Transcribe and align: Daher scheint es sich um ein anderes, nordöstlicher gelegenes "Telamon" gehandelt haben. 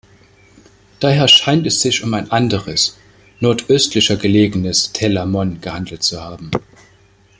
Daher 0.99 1.27
scheint 1.27 1.67
es 1.67 1.81
sich 1.81 2.03
um 2.03 2.15
ein 2.15 2.31
anderes, 2.31 2.97
nordöstlicher 3.39 4.15
gelegenes 4.15 4.91
"Telamon" 4.93 5.61
gehandelt 5.61 6.11
haben. 6.17 6.49